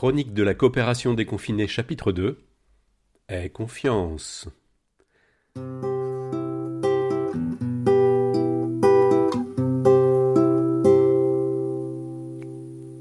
[0.00, 2.42] Chronique de la coopération déconfinée chapitre 2
[3.28, 4.48] Aie confiance.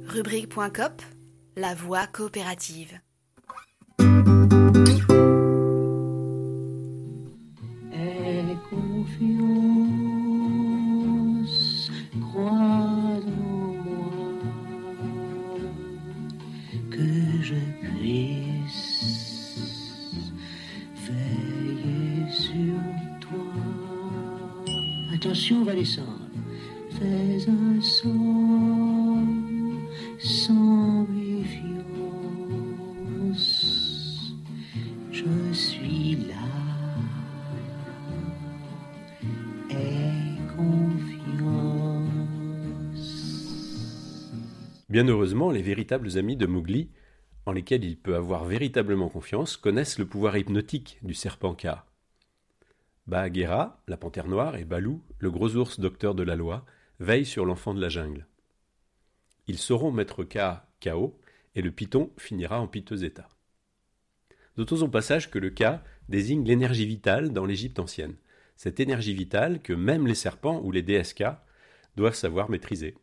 [0.09, 1.01] Rubrique.cop
[1.55, 2.99] La voie coopérative.
[26.99, 27.29] Fais.
[44.89, 46.89] Bien heureusement, les véritables amis de Mowgli,
[47.45, 51.67] en lesquels il peut avoir véritablement confiance, connaissent le pouvoir hypnotique du serpent K.
[53.07, 56.65] Bagheera, la panthère noire, et Balou, le gros ours docteur de la loi,
[56.99, 58.27] veillent sur l'enfant de la jungle.
[59.47, 61.17] Ils sauront mettre K KO
[61.55, 63.27] et le python finira en piteux état.
[64.57, 68.15] Notons au passage que le K désigne l'énergie vitale dans l'Égypte ancienne,
[68.55, 71.23] cette énergie vitale que même les serpents ou les DSK
[71.95, 72.95] doivent savoir maîtriser.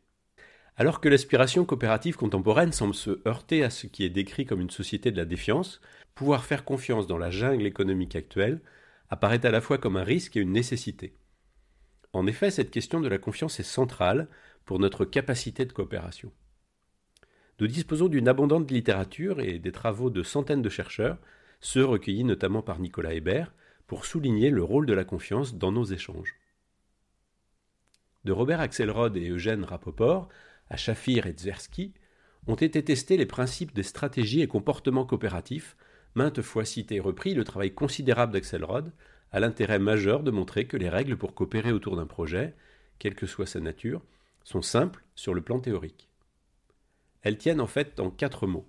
[0.76, 4.70] Alors que l'aspiration coopérative contemporaine semble se heurter à ce qui est décrit comme une
[4.70, 5.80] société de la défiance,
[6.14, 8.60] pouvoir faire confiance dans la jungle économique actuelle
[9.08, 11.14] apparaît à la fois comme un risque et une nécessité.
[12.16, 14.28] En effet, cette question de la confiance est centrale
[14.64, 16.32] pour notre capacité de coopération.
[17.60, 21.18] Nous disposons d'une abondante littérature et des travaux de centaines de chercheurs,
[21.60, 23.52] ceux recueillis notamment par Nicolas Hébert,
[23.86, 26.36] pour souligner le rôle de la confiance dans nos échanges.
[28.24, 30.30] De Robert Axelrod et Eugène Rapoport
[30.70, 31.92] à Shafir et Tversky
[32.46, 35.76] ont été testés les principes des stratégies et comportements coopératifs,
[36.14, 38.90] maintes fois cités et repris le travail considérable d'Axelrod
[39.40, 42.54] l'intérêt majeur de montrer que les règles pour coopérer autour d'un projet,
[42.98, 44.02] quelle que soit sa nature,
[44.44, 46.08] sont simples sur le plan théorique.
[47.22, 48.68] Elles tiennent en fait en quatre mots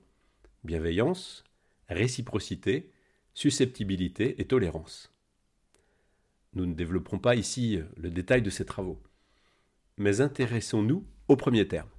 [0.63, 1.43] bienveillance,
[1.87, 2.91] réciprocité,
[3.33, 5.13] susceptibilité et tolérance.
[6.53, 9.01] Nous ne développerons pas ici le détail de ces travaux,
[9.97, 11.89] mais intéressons-nous au premier terme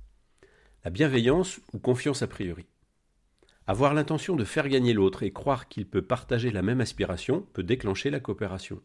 [0.85, 2.67] la bienveillance ou confiance a priori.
[3.69, 7.63] Avoir l'intention de faire gagner l'autre et croire qu'il peut partager la même aspiration peut
[7.63, 8.81] déclencher la coopération.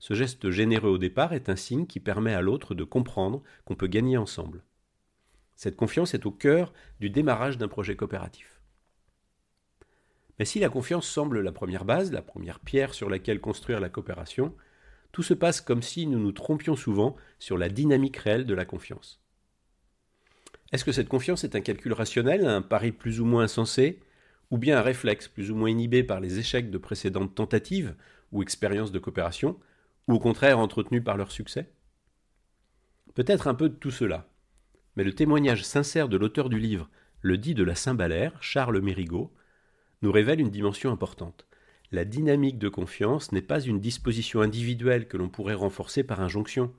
[0.00, 3.76] Ce geste généreux au départ est un signe qui permet à l'autre de comprendre qu'on
[3.76, 4.64] peut gagner ensemble.
[5.54, 8.60] Cette confiance est au cœur du démarrage d'un projet coopératif.
[10.40, 13.88] Mais si la confiance semble la première base, la première pierre sur laquelle construire la
[13.88, 14.52] coopération,
[15.12, 18.64] tout se passe comme si nous nous trompions souvent sur la dynamique réelle de la
[18.64, 19.22] confiance.
[20.72, 24.00] Est-ce que cette confiance est un calcul rationnel, un pari plus ou moins insensé,
[24.54, 27.96] ou bien un réflexe plus ou moins inhibé par les échecs de précédentes tentatives
[28.30, 29.58] ou expériences de coopération,
[30.06, 31.72] ou au contraire entretenu par leur succès?
[33.14, 34.28] Peut-être un peu de tout cela.
[34.94, 36.88] Mais le témoignage sincère de l'auteur du livre,
[37.20, 39.34] le dit de la Saint-Balaire, Charles Mérigot,
[40.02, 41.48] nous révèle une dimension importante.
[41.90, 46.72] La dynamique de confiance n'est pas une disposition individuelle que l'on pourrait renforcer par injonction.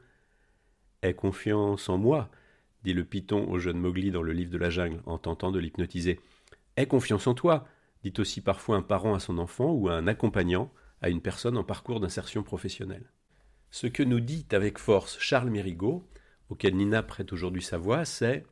[1.02, 2.32] Aie confiance en moi,
[2.86, 5.60] dit le python au jeune Mowgli dans le livre de la jungle, en tentant de
[5.60, 6.22] l'hypnotiser.
[6.78, 7.66] Aie confiance en toi,
[8.04, 10.72] dit aussi parfois un parent à son enfant ou un accompagnant
[11.02, 13.12] à une personne en parcours d'insertion professionnelle.
[13.72, 16.08] Ce que nous dit avec force Charles Mérigot,
[16.50, 18.46] auquel Nina prête aujourd'hui sa voix, c'est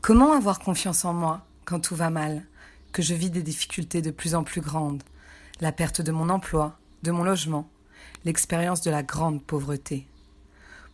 [0.00, 2.44] Comment avoir confiance en moi quand tout va mal,
[2.92, 5.02] que je vis des difficultés de plus en plus grandes,
[5.60, 7.70] la perte de mon emploi, de mon logement,
[8.24, 10.06] l'expérience de la grande pauvreté?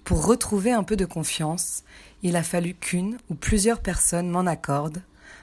[0.04, 1.84] Pour retrouver un peu de confiance,
[2.22, 5.02] il a fallu qu'une ou plusieurs personnes m'en accordent,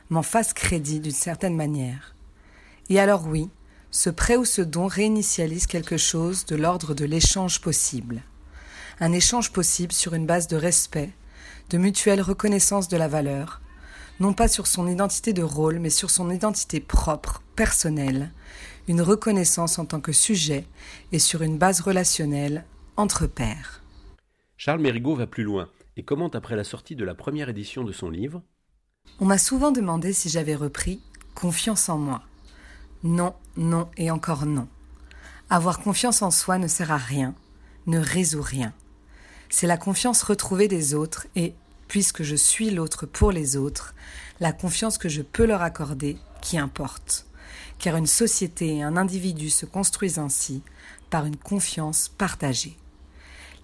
[0.09, 2.15] m'en fassent crédit d'une certaine manière.
[2.89, 3.49] Et alors oui,
[3.91, 8.23] ce prêt ou ce don réinitialise quelque chose de l'ordre de l'échange possible.
[8.99, 11.11] Un échange possible sur une base de respect,
[11.69, 13.61] de mutuelle reconnaissance de la valeur,
[14.19, 18.31] non pas sur son identité de rôle, mais sur son identité propre, personnelle,
[18.87, 20.65] une reconnaissance en tant que sujet
[21.11, 22.65] et sur une base relationnelle
[22.97, 23.81] entre pairs.
[24.57, 27.91] Charles Mérigot va plus loin et commente après la sortie de la première édition de
[27.91, 28.41] son livre
[29.19, 31.01] On m'a souvent demandé si j'avais repris
[31.33, 32.21] confiance en moi.
[33.03, 34.67] Non, non et encore non.
[35.49, 37.35] Avoir confiance en soi ne sert à rien,
[37.87, 38.73] ne résout rien.
[39.49, 41.53] C'est la confiance retrouvée des autres et,
[41.87, 43.93] puisque je suis l'autre pour les autres,
[44.39, 47.25] la confiance que je peux leur accorder qui importe.
[47.79, 50.63] Car une société et un individu se construisent ainsi
[51.09, 52.77] par une confiance partagée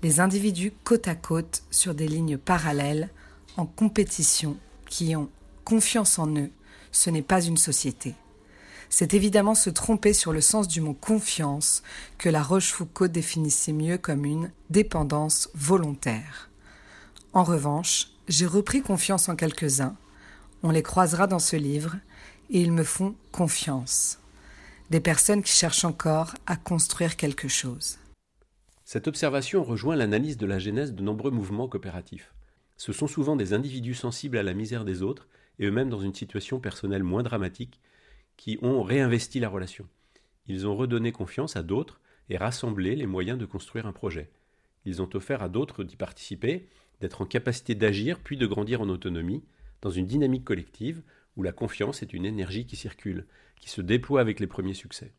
[0.03, 3.09] les individus côte à côte sur des lignes parallèles,
[3.57, 4.57] en compétition,
[4.91, 5.29] qui ont
[5.63, 6.51] confiance en eux,
[6.91, 8.13] ce n'est pas une société.
[8.89, 11.81] C'est évidemment se tromper sur le sens du mot confiance
[12.17, 16.49] que la Rochefoucauld définissait mieux comme une dépendance volontaire.
[17.31, 19.95] En revanche, j'ai repris confiance en quelques-uns,
[20.61, 21.95] on les croisera dans ce livre,
[22.49, 24.19] et ils me font confiance.
[24.89, 27.97] Des personnes qui cherchent encore à construire quelque chose.
[28.83, 32.33] Cette observation rejoint l'analyse de la genèse de nombreux mouvements coopératifs.
[32.81, 35.27] Ce sont souvent des individus sensibles à la misère des autres
[35.59, 37.79] et eux-mêmes dans une situation personnelle moins dramatique
[38.37, 39.87] qui ont réinvesti la relation.
[40.47, 42.01] Ils ont redonné confiance à d'autres
[42.31, 44.31] et rassemblé les moyens de construire un projet.
[44.83, 46.69] Ils ont offert à d'autres d'y participer,
[47.01, 49.43] d'être en capacité d'agir puis de grandir en autonomie,
[49.83, 51.03] dans une dynamique collective
[51.37, 53.27] où la confiance est une énergie qui circule,
[53.59, 55.13] qui se déploie avec les premiers succès.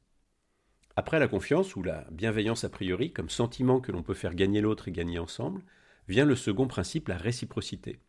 [0.97, 4.61] Après la confiance ou la bienveillance a priori comme sentiment que l'on peut faire gagner
[4.61, 5.62] l'autre et gagner ensemble,
[6.08, 8.00] vient le second principe, la réciprocité.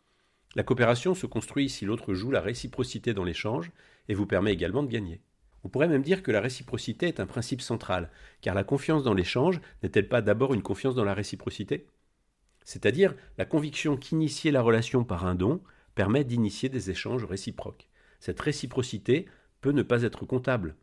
[0.56, 3.72] La coopération se construit si l'autre joue la réciprocité dans l'échange
[4.08, 5.22] et vous permet également de gagner.
[5.64, 8.12] On pourrait même dire que la réciprocité est un principe central,
[8.42, 11.88] car la confiance dans l'échange n'est-elle pas d'abord une confiance dans la réciprocité?
[12.66, 15.62] C'est-à-dire la conviction qu'initier la relation par un don
[15.96, 17.90] permet d'initier des échanges réciproques.
[18.20, 19.28] Cette réciprocité
[19.62, 20.76] peut ne pas être comptable,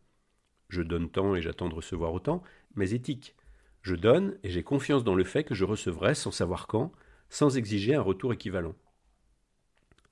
[0.71, 2.43] je donne tant et j'attends de recevoir autant,
[2.75, 3.35] mais éthique.
[3.83, 6.93] Je donne et j'ai confiance dans le fait que je recevrai sans savoir quand,
[7.29, 8.75] sans exiger un retour équivalent.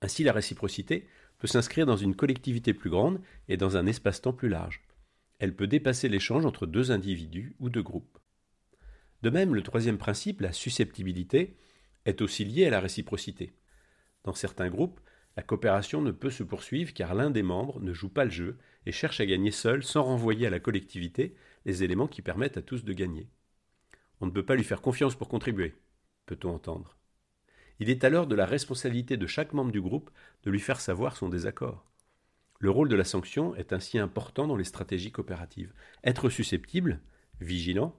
[0.01, 1.07] Ainsi la réciprocité
[1.39, 4.83] peut s'inscrire dans une collectivité plus grande et dans un espace-temps plus large.
[5.39, 8.19] Elle peut dépasser l'échange entre deux individus ou deux groupes.
[9.23, 11.57] De même, le troisième principe, la susceptibilité,
[12.05, 13.53] est aussi lié à la réciprocité.
[14.25, 15.01] Dans certains groupes,
[15.37, 18.59] la coopération ne peut se poursuivre car l'un des membres ne joue pas le jeu
[18.87, 22.63] et cherche à gagner seul sans renvoyer à la collectivité les éléments qui permettent à
[22.63, 23.29] tous de gagner.
[24.21, 25.75] On ne peut pas lui faire confiance pour contribuer,
[26.27, 26.97] peut-on entendre.
[27.81, 30.11] Il est alors de la responsabilité de chaque membre du groupe
[30.43, 31.85] de lui faire savoir son désaccord.
[32.59, 35.73] Le rôle de la sanction est ainsi important dans les stratégies coopératives.
[36.03, 37.01] Être susceptible,
[37.41, 37.97] vigilant,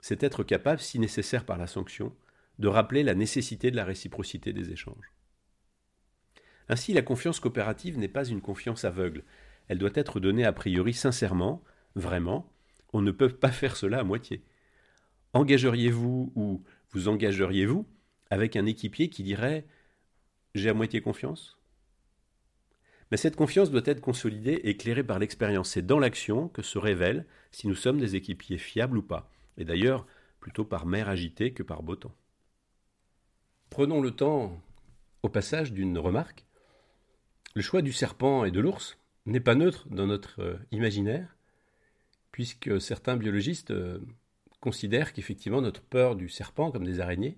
[0.00, 2.14] c'est être capable, si nécessaire par la sanction,
[2.58, 5.12] de rappeler la nécessité de la réciprocité des échanges.
[6.68, 9.24] Ainsi, la confiance coopérative n'est pas une confiance aveugle.
[9.68, 11.62] Elle doit être donnée a priori sincèrement,
[11.94, 12.50] vraiment.
[12.94, 14.42] On ne peut pas faire cela à moitié.
[15.34, 17.86] Engageriez-vous ou vous engageriez-vous
[18.30, 19.66] avec un équipier qui dirait
[20.54, 21.58] J'ai à moitié confiance?
[23.10, 25.70] Mais cette confiance doit être consolidée et éclairée par l'expérience.
[25.70, 29.28] C'est dans l'action que se révèle si nous sommes des équipiers fiables ou pas.
[29.58, 30.06] Et d'ailleurs,
[30.38, 32.14] plutôt par mer agitée que par beau temps.
[33.70, 34.62] Prenons le temps,
[35.22, 36.46] au passage, d'une remarque.
[37.54, 41.36] Le choix du serpent et de l'ours n'est pas neutre dans notre euh, imaginaire,
[42.30, 43.98] puisque certains biologistes euh,
[44.64, 47.36] considèrent qu'effectivement notre peur du serpent comme des araignées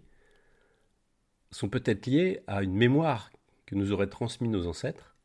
[1.51, 3.33] sont peut-être liées à une mémoire
[3.67, 5.17] que nous auraient transmis nos ancêtres,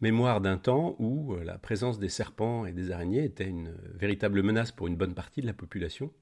[0.00, 4.42] mémoire d'un temps où euh, la présence des serpents et des araignées était une véritable
[4.42, 6.12] menace pour une bonne partie de la population,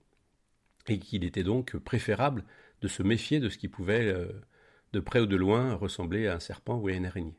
[0.86, 2.44] et qu'il était donc préférable
[2.82, 4.14] de se méfier de ce qui pouvait,
[4.92, 7.38] de près ou de loin, ressembler à un serpent ou à une araignée.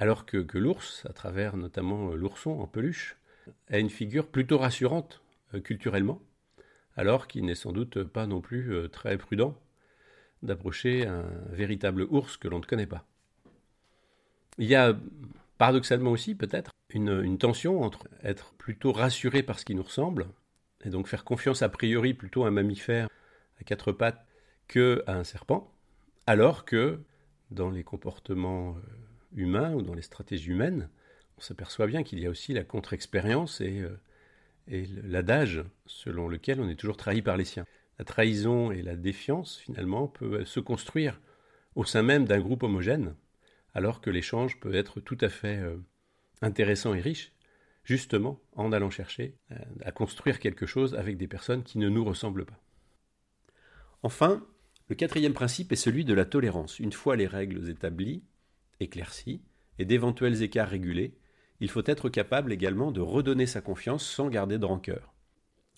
[0.00, 3.16] Alors que, l'ours, à travers notamment euh, l'ourson en peluche,
[3.68, 6.22] a une figure plutôt rassurante euh, culturellement,
[6.96, 9.58] alors qu'il n'est sans doute pas non plus euh, très prudent
[10.42, 13.06] d'approcher un véritable ours que l'on ne connaît pas.
[14.58, 14.96] Il y a
[15.58, 20.28] paradoxalement aussi peut-être une, tension entre être plutôt rassuré par ce qui nous ressemble,
[20.84, 23.08] et donc faire confiance a priori plutôt à un mammifère
[23.60, 24.24] à quatre pattes
[24.66, 25.70] que à un serpent,
[26.26, 27.00] alors que
[27.50, 28.76] dans les comportements
[29.34, 30.88] humain ou dans les stratégies humaines,
[31.36, 34.00] on s'aperçoit bien qu'il y a aussi la contre-expérience et, euh,
[34.70, 37.66] et l'adage selon lequel on est toujours trahi par les siens.
[37.98, 41.20] La trahison et la défiance, finalement, peuvent se construire
[41.74, 43.14] au sein même d'un groupe homogène,
[43.74, 45.76] alors que l'échange peut être tout à fait euh,
[46.40, 47.32] intéressant et riche,
[47.84, 52.04] justement en allant chercher euh, à construire quelque chose avec des personnes qui ne nous
[52.04, 52.60] ressemblent pas.
[54.02, 54.46] Enfin,
[54.88, 56.78] le quatrième principe est celui de la tolérance.
[56.78, 58.22] Une fois les règles établies,
[58.80, 59.42] éclairci
[59.78, 61.14] et d'éventuels écarts régulés,
[61.60, 65.12] il faut être capable également de redonner sa confiance sans garder de rancœur.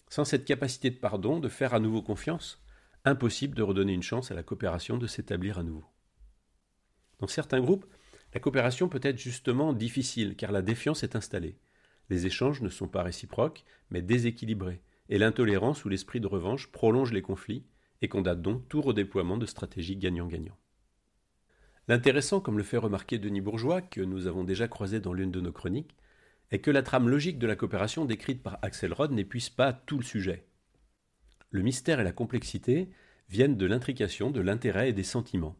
[0.08, 2.62] Sans cette capacité de pardon, de faire à nouveau confiance,
[3.04, 5.84] impossible de redonner une chance à la coopération de s'établir à nouveau.
[7.18, 7.86] Dans certains groupes,
[8.34, 11.58] la coopération peut être justement difficile car la défiance est installée.
[12.10, 17.12] Les échanges ne sont pas réciproques, mais déséquilibrés, et l'intolérance ou l'esprit de revanche prolonge
[17.12, 17.64] les conflits
[18.00, 20.56] et condamne donc tout redéploiement de stratégies gagnant-gagnant.
[21.92, 25.42] L'intéressant, comme le fait remarquer Denis Bourgeois, que nous avons déjà croisé dans l'une de
[25.42, 25.94] nos chroniques,
[26.50, 29.98] est que la trame logique de la coopération décrite par Axel Rod n'épuise pas tout
[29.98, 30.46] le sujet.
[31.50, 32.88] Le mystère et la complexité
[33.28, 35.54] viennent de l'intrication, de l'intérêt et des sentiments.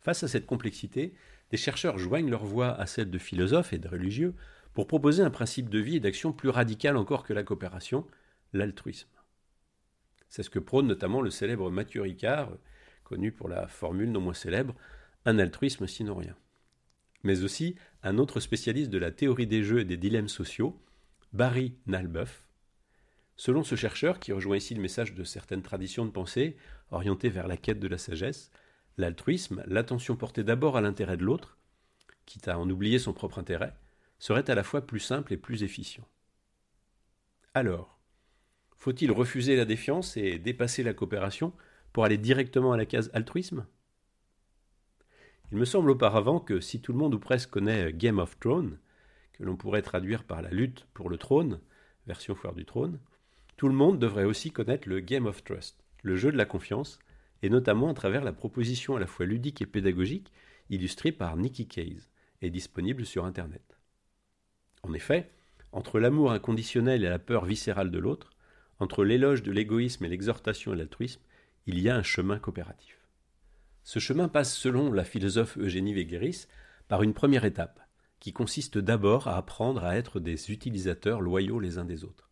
[0.00, 1.12] Face à cette complexité,
[1.50, 4.34] des chercheurs joignent leur voix à celle de philosophes et de religieux
[4.72, 8.06] pour proposer un principe de vie et d'action plus radical encore que la coopération,
[8.54, 9.10] l'altruisme.
[10.30, 12.52] C'est ce que prône notamment le célèbre Mathieu Ricard,
[13.08, 14.74] connu pour la formule non moins célèbre
[15.24, 16.36] Un altruisme sinon rien.
[17.22, 20.80] Mais aussi un autre spécialiste de la théorie des jeux et des dilemmes sociaux,
[21.32, 22.44] Barry Nalbuff.
[23.36, 26.56] Selon ce chercheur, qui rejoint ici le message de certaines traditions de pensée
[26.90, 28.50] orientées vers la quête de la sagesse,
[28.96, 31.56] l'altruisme, l'attention portée d'abord à l'intérêt de l'autre,
[32.26, 33.74] quitte à en oublier son propre intérêt,
[34.18, 36.06] serait à la fois plus simple et plus efficient.
[37.54, 37.98] Alors,
[38.76, 41.52] faut-il refuser la défiance et dépasser la coopération
[41.92, 43.66] pour aller directement à la case altruisme
[45.52, 48.78] Il me semble auparavant que si tout le monde ou presque connaît Game of Thrones,
[49.32, 51.60] que l'on pourrait traduire par la lutte pour le trône,
[52.06, 52.98] version foire du trône,
[53.56, 56.98] tout le monde devrait aussi connaître le Game of Trust, le jeu de la confiance,
[57.42, 60.32] et notamment à travers la proposition à la fois ludique et pédagogique
[60.70, 62.08] illustrée par Nicky Case
[62.42, 63.78] et disponible sur Internet.
[64.82, 65.30] En effet,
[65.72, 68.30] entre l'amour inconditionnel et la peur viscérale de l'autre,
[68.78, 71.20] entre l'éloge de l'égoïsme et l'exhortation à l'altruisme,
[71.68, 72.96] il y a un chemin coopératif.
[73.84, 76.46] Ce chemin passe, selon la philosophe Eugénie Véguéris,
[76.88, 77.78] par une première étape,
[78.20, 82.30] qui consiste d'abord à apprendre à être des utilisateurs loyaux les uns des autres.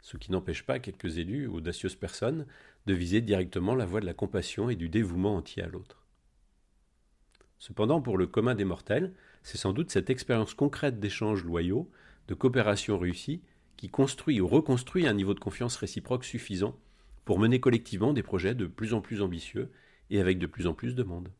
[0.00, 2.46] Ce qui n'empêche pas quelques élus, audacieuses personnes,
[2.86, 6.06] de viser directement la voie de la compassion et du dévouement entier à l'autre.
[7.58, 9.12] Cependant, pour le commun des mortels,
[9.42, 11.90] c'est sans doute cette expérience concrète d'échanges loyaux,
[12.28, 13.42] de coopération réussie,
[13.76, 16.78] qui construit ou reconstruit un niveau de confiance réciproque suffisant
[17.28, 19.70] pour mener collectivement des projets de plus en plus ambitieux
[20.08, 21.30] et avec de plus en plus de monde.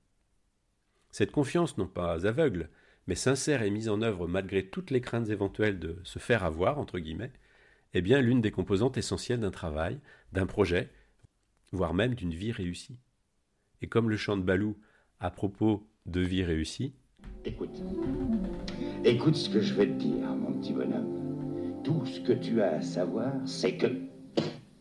[1.10, 2.68] Cette confiance non pas aveugle,
[3.06, 6.78] mais sincère et mise en œuvre malgré toutes les craintes éventuelles de se faire avoir,
[6.78, 7.32] entre guillemets,
[7.94, 9.98] est bien l'une des composantes essentielles d'un travail,
[10.34, 10.90] d'un projet,
[11.72, 12.98] voire même d'une vie réussie.
[13.80, 14.76] Et comme le chant de Balou
[15.20, 16.92] à propos de vie réussie.
[17.46, 17.82] Écoute,
[19.04, 21.80] écoute ce que je vais te dire, mon petit bonhomme.
[21.82, 24.17] Tout ce que tu as à savoir, c'est que...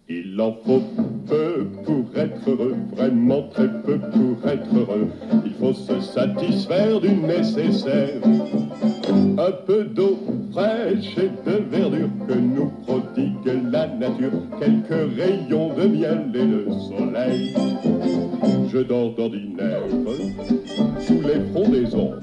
[0.09, 0.81] Il en faut
[1.27, 5.09] peu pour être heureux, vraiment très peu pour être heureux.
[5.45, 8.21] Il faut se satisfaire du nécessaire.
[9.37, 10.17] Un peu d'eau
[10.53, 14.31] fraîche et de verdure que nous prodigue la nature.
[14.61, 17.53] Quelques rayons de miel et le soleil.
[18.71, 19.81] Je dors d'ordinaire
[21.01, 22.13] sous les frondaisons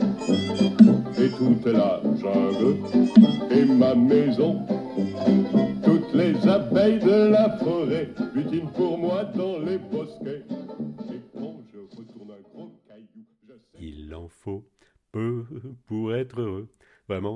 [1.18, 3.03] et toute la jungle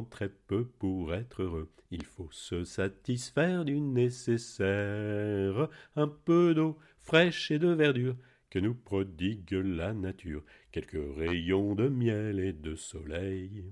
[0.09, 1.71] très peu pour être heureux.
[1.91, 8.17] Il faut se satisfaire du nécessaire, un peu d'eau fraîche et de verdure
[8.51, 13.65] que nous prodigue la nature, quelques rayons de miel et de soleil.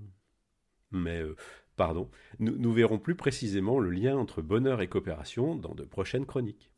[0.91, 1.35] Mais, euh,
[1.75, 6.25] pardon, nous, nous verrons plus précisément le lien entre bonheur et coopération dans de prochaines
[6.25, 6.71] chroniques.